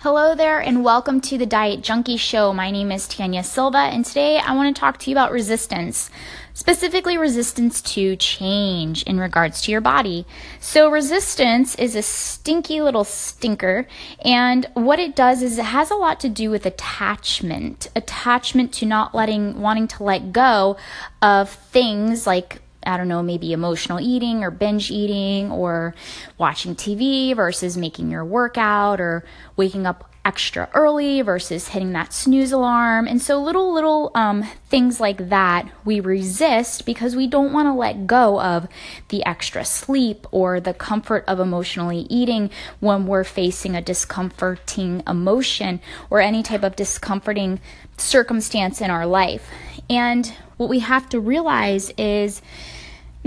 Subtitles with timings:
[0.00, 2.52] Hello there, and welcome to the Diet Junkie Show.
[2.52, 6.10] My name is Tanya Silva, and today I want to talk to you about resistance,
[6.52, 10.26] specifically resistance to change in regards to your body.
[10.60, 13.88] So, resistance is a stinky little stinker,
[14.22, 18.86] and what it does is it has a lot to do with attachment attachment to
[18.86, 20.76] not letting, wanting to let go
[21.22, 25.94] of things like I don't know, maybe emotional eating or binge eating or
[26.38, 29.24] watching TV versus making your workout or
[29.56, 33.06] waking up extra early versus hitting that snooze alarm.
[33.06, 37.72] And so little, little um, things like that we resist because we don't want to
[37.72, 38.66] let go of
[39.10, 45.80] the extra sleep or the comfort of emotionally eating when we're facing a discomforting emotion
[46.10, 47.60] or any type of discomforting
[47.96, 49.48] circumstance in our life.
[49.88, 50.26] And
[50.56, 52.42] what we have to realize is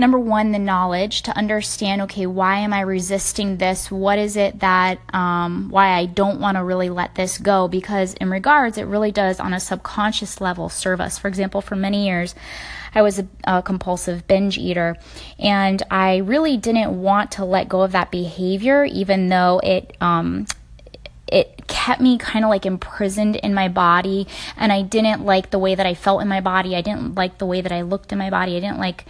[0.00, 3.90] number one, the knowledge to understand, okay, why am I resisting this?
[3.90, 7.68] What is it that, um, why I don't want to really let this go?
[7.68, 11.18] Because in regards, it really does on a subconscious level serve us.
[11.18, 12.34] For example, for many years,
[12.94, 14.96] I was a, a compulsive binge eater
[15.38, 20.46] and I really didn't want to let go of that behavior, even though it, um,
[21.30, 25.58] it kept me kind of like imprisoned in my body and I didn't like the
[25.58, 26.74] way that I felt in my body.
[26.76, 28.56] I didn't like the way that I looked in my body.
[28.56, 29.04] I didn't like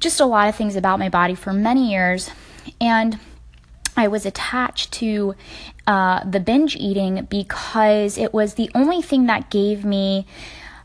[0.00, 2.30] just a lot of things about my body for many years.
[2.80, 3.18] And
[3.96, 5.34] I was attached to
[5.86, 10.26] uh, the binge eating because it was the only thing that gave me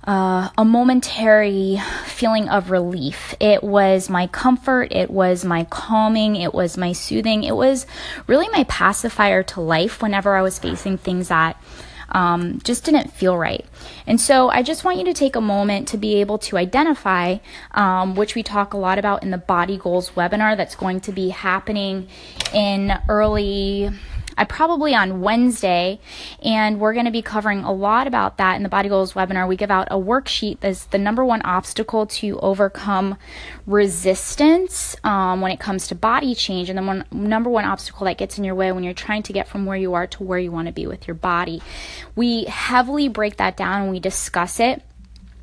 [0.08, 3.36] uh, a momentary feeling of relief.
[3.42, 7.86] It was my comfort, it was my calming, it was my soothing, it was
[8.26, 11.62] really my pacifier to life whenever I was facing things that
[12.10, 13.66] um, just didn't feel right.
[14.08, 17.40] And so I just want you to take a moment to be able to identify,
[17.72, 21.12] um, which we talk a lot about in the Body Goals webinar that's going to
[21.12, 22.08] be happening
[22.54, 23.92] in early
[24.38, 26.00] I probably on Wednesday,
[26.44, 29.48] and we're going to be covering a lot about that in the Body Goals webinar.
[29.48, 33.18] We give out a worksheet that's the number one obstacle to overcome
[33.66, 38.18] resistance um, when it comes to body change, and the one, number one obstacle that
[38.18, 40.40] gets in your way when you're trying to get from where you are to where
[40.40, 41.62] you want to be with your body.
[42.16, 44.84] We heavily break that down and we discuss it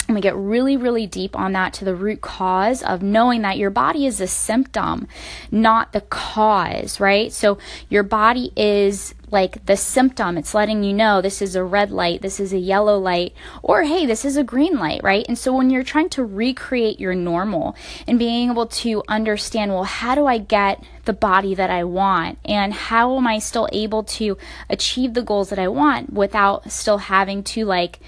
[0.07, 3.57] and we get really, really deep on that to the root cause of knowing that
[3.57, 5.09] your body is a symptom,
[5.51, 7.33] not the cause, right?
[7.33, 10.37] So your body is like the symptom.
[10.37, 13.83] It's letting you know this is a red light, this is a yellow light, or
[13.83, 15.25] hey, this is a green light, right?
[15.27, 17.75] And so when you're trying to recreate your normal
[18.07, 22.39] and being able to understand, well, how do I get the body that I want?
[22.45, 24.37] And how am I still able to
[24.69, 28.01] achieve the goals that I want without still having to like,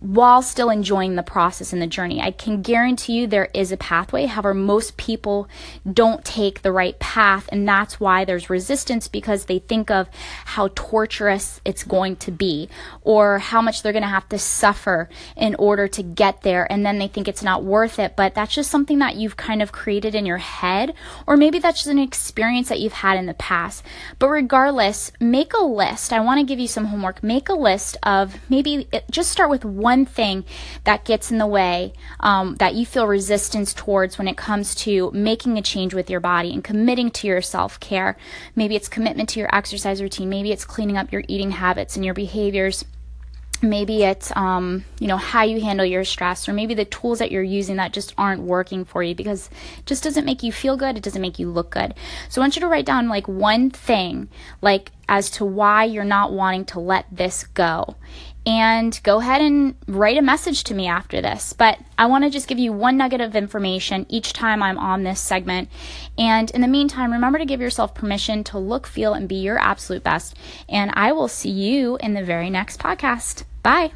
[0.00, 2.20] while still enjoying the process and the journey.
[2.20, 4.26] I can guarantee you there is a pathway.
[4.26, 5.48] However, most people
[5.90, 10.08] don't take the right path, and that's why there's resistance because they think of
[10.44, 12.68] how torturous it's going to be
[13.02, 16.86] or how much they're going to have to suffer in order to get there, and
[16.86, 18.14] then they think it's not worth it.
[18.14, 20.94] But that's just something that you've kind of created in your head,
[21.26, 23.82] or maybe that's just an experience that you've had in the past.
[24.20, 26.12] But regardless, make a list.
[26.12, 27.22] I want to give you some homework.
[27.22, 30.44] Make a list of maybe eh, just start with one one thing
[30.84, 35.10] that gets in the way um, that you feel resistance towards when it comes to
[35.12, 38.18] making a change with your body and committing to your self care.
[38.54, 42.04] Maybe it's commitment to your exercise routine, maybe it's cleaning up your eating habits and
[42.04, 42.84] your behaviors.
[43.62, 47.32] Maybe it's um, you know how you handle your stress or maybe the tools that
[47.32, 49.48] you're using that just aren't working for you because
[49.78, 50.98] it just doesn't make you feel good.
[50.98, 51.94] It doesn't make you look good.
[52.28, 54.28] So i want you to write down like one thing
[54.60, 57.96] like as to why you're not wanting to let this go
[58.48, 61.52] and go ahead and write a message to me after this.
[61.52, 65.02] But I want to just give you one nugget of information each time I'm on
[65.02, 65.68] this segment.
[66.16, 69.58] And in the meantime, remember to give yourself permission to look, feel, and be your
[69.58, 70.34] absolute best.
[70.68, 73.44] And I will see you in the very next podcast.
[73.62, 73.92] Bye.